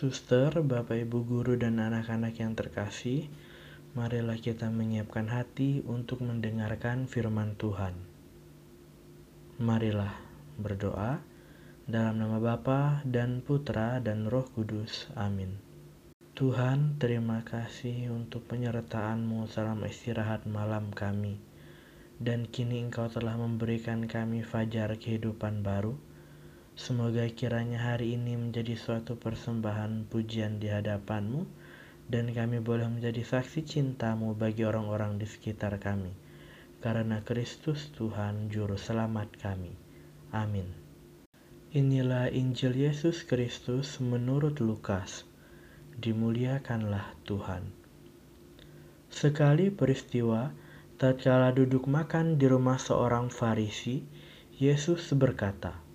[0.00, 3.28] Suster, Bapak Ibu guru dan anak-anak yang terkasih,
[3.92, 7.92] marilah kita menyiapkan hati untuk mendengarkan firman Tuhan.
[9.60, 10.16] Marilah
[10.56, 11.20] berdoa
[11.84, 15.12] dalam nama Bapa dan Putra dan Roh Kudus.
[15.20, 15.60] Amin.
[16.32, 21.36] Tuhan, terima kasih untuk penyertaan-Mu selama istirahat malam kami.
[22.16, 25.92] Dan kini Engkau telah memberikan kami fajar kehidupan baru
[26.80, 31.44] Semoga kiranya hari ini menjadi suatu persembahan pujian di hadapanmu
[32.08, 36.08] dan kami boleh menjadi saksi cintamu bagi orang-orang di sekitar kami.
[36.80, 39.76] Karena Kristus Tuhan Juru Selamat kami.
[40.32, 40.72] Amin.
[41.76, 45.28] Inilah Injil Yesus Kristus menurut Lukas.
[46.00, 47.76] Dimuliakanlah Tuhan.
[49.12, 50.48] Sekali peristiwa,
[50.96, 54.00] tatkala duduk makan di rumah seorang Farisi,
[54.56, 55.89] Yesus berkata,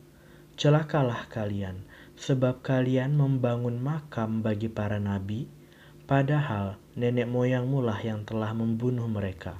[0.55, 1.83] Celakalah kalian,
[2.15, 5.51] sebab kalian membangun makam bagi para nabi,
[6.07, 9.59] padahal nenek moyangmu lah yang telah membunuh mereka.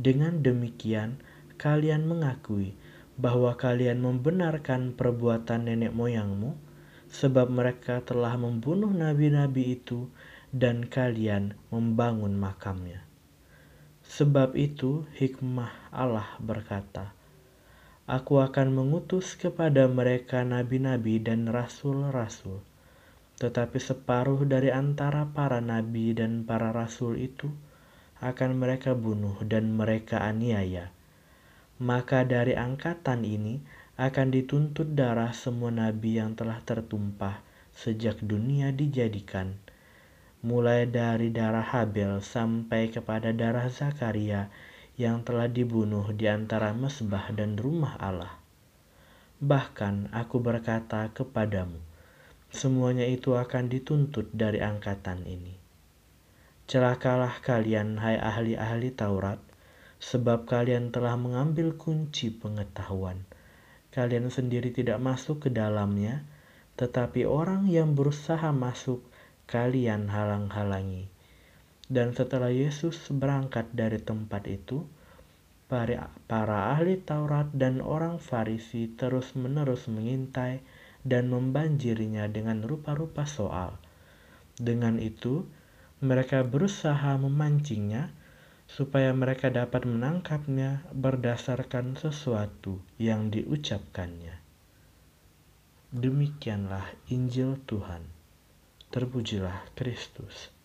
[0.00, 1.20] Dengan demikian,
[1.60, 2.72] kalian mengakui
[3.20, 6.56] bahwa kalian membenarkan perbuatan nenek moyangmu,
[7.12, 10.08] sebab mereka telah membunuh nabi-nabi itu,
[10.56, 13.04] dan kalian membangun makamnya.
[14.08, 17.17] Sebab itu, hikmah Allah berkata,
[18.08, 22.64] Aku akan mengutus kepada mereka nabi-nabi dan rasul-rasul.
[23.36, 27.52] Tetapi separuh dari antara para nabi dan para rasul itu
[28.24, 30.88] akan mereka bunuh dan mereka aniaya.
[31.84, 33.60] Maka dari angkatan ini
[34.00, 37.44] akan dituntut darah semua nabi yang telah tertumpah
[37.76, 39.60] sejak dunia dijadikan,
[40.40, 44.48] mulai dari darah Habel sampai kepada darah Zakaria
[44.98, 48.34] yang telah dibunuh di antara mesbah dan rumah Allah.
[49.38, 51.78] Bahkan aku berkata kepadamu,
[52.50, 55.54] semuanya itu akan dituntut dari angkatan ini.
[56.66, 59.38] Celakalah kalian, hai ahli-ahli Taurat,
[60.02, 63.22] sebab kalian telah mengambil kunci pengetahuan.
[63.94, 66.26] Kalian sendiri tidak masuk ke dalamnya,
[66.74, 69.06] tetapi orang yang berusaha masuk,
[69.46, 71.08] kalian halang-halangi
[71.88, 74.84] dan setelah Yesus berangkat dari tempat itu,
[75.68, 76.12] para,
[76.72, 80.60] ahli Taurat dan orang Farisi terus-menerus mengintai
[81.04, 83.76] dan membanjirinya dengan rupa-rupa soal.
[84.56, 85.44] Dengan itu,
[86.04, 88.12] mereka berusaha memancingnya
[88.68, 94.36] supaya mereka dapat menangkapnya berdasarkan sesuatu yang diucapkannya.
[95.88, 98.04] Demikianlah Injil Tuhan.
[98.92, 100.57] Terpujilah Kristus.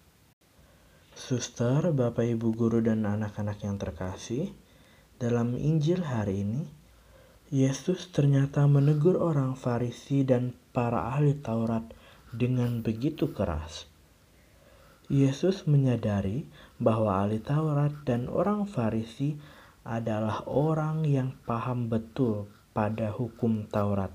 [1.13, 4.49] Suster, Bapak Ibu guru dan anak-anak yang terkasih,
[5.21, 6.65] dalam Injil hari ini,
[7.53, 11.85] Yesus ternyata menegur orang Farisi dan para ahli Taurat
[12.33, 13.85] dengan begitu keras.
[15.05, 16.49] Yesus menyadari
[16.81, 19.37] bahwa ahli Taurat dan orang Farisi
[19.85, 24.09] adalah orang yang paham betul pada hukum Taurat.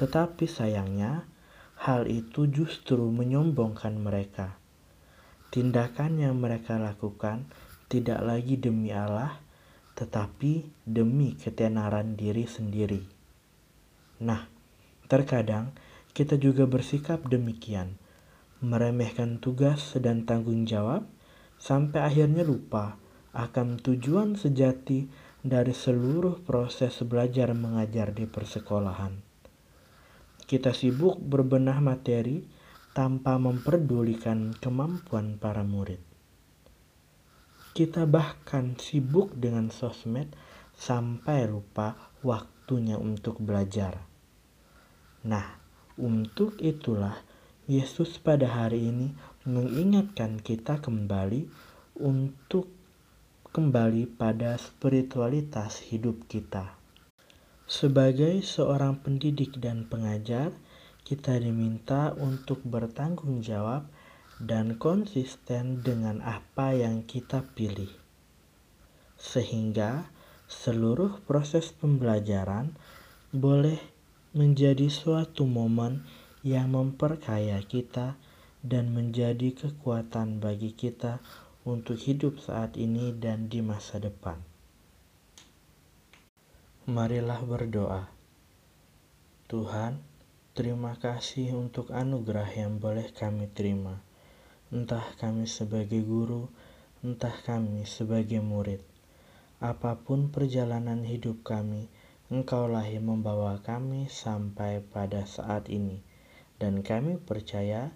[0.00, 1.28] Tetapi sayangnya,
[1.84, 4.61] hal itu justru menyombongkan mereka
[5.52, 7.44] Tindakan yang mereka lakukan
[7.92, 9.36] tidak lagi demi Allah,
[9.92, 13.04] tetapi demi ketenaran diri sendiri.
[14.24, 14.48] Nah,
[15.12, 15.76] terkadang
[16.16, 18.00] kita juga bersikap demikian,
[18.64, 21.04] meremehkan tugas dan tanggung jawab
[21.60, 22.96] sampai akhirnya lupa
[23.36, 25.04] akan tujuan sejati
[25.44, 29.20] dari seluruh proses belajar mengajar di persekolahan.
[30.48, 32.61] Kita sibuk berbenah materi
[32.92, 36.00] tanpa memperdulikan kemampuan para murid.
[37.72, 40.28] Kita bahkan sibuk dengan sosmed
[40.76, 44.04] sampai lupa waktunya untuk belajar.
[45.24, 45.56] Nah,
[45.96, 47.16] untuk itulah
[47.64, 49.16] Yesus pada hari ini
[49.48, 51.48] mengingatkan kita kembali
[51.96, 52.68] untuk
[53.52, 56.76] kembali pada spiritualitas hidup kita.
[57.68, 60.52] Sebagai seorang pendidik dan pengajar,
[61.02, 63.86] kita diminta untuk bertanggung jawab
[64.42, 67.90] dan konsisten dengan apa yang kita pilih,
[69.14, 70.10] sehingga
[70.50, 72.74] seluruh proses pembelajaran
[73.30, 73.78] boleh
[74.32, 76.04] menjadi suatu momen
[76.42, 78.18] yang memperkaya kita
[78.62, 81.22] dan menjadi kekuatan bagi kita
[81.62, 84.38] untuk hidup saat ini dan di masa depan.
[86.90, 88.10] Marilah berdoa.
[89.46, 90.02] Tuhan,
[90.52, 94.04] Terima kasih untuk anugerah yang boleh kami terima,
[94.68, 96.52] entah kami sebagai guru,
[97.00, 98.84] entah kami sebagai murid.
[99.64, 101.88] Apa pun perjalanan hidup kami,
[102.28, 106.04] Engkaulah yang membawa kami sampai pada saat ini.
[106.62, 107.90] dan kami percaya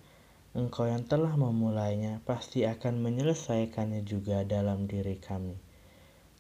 [0.57, 5.55] Engkau yang telah memulainya pasti akan menyelesaikannya juga dalam diri kami.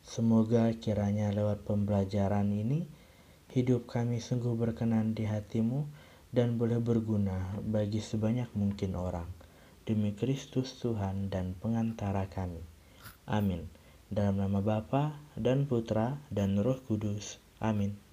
[0.02, 2.88] Semoga kiranya lewat pembelajaran ini,
[3.52, 5.86] hidup kami sungguh berkenan di hatimu
[6.36, 9.24] dan boleh berguna bagi sebanyak mungkin orang.
[9.88, 12.60] Demi Kristus Tuhan dan pengantara kami.
[13.24, 13.72] Amin.
[14.12, 17.40] Dalam nama Bapa dan Putra dan Roh Kudus.
[17.56, 18.05] Amin.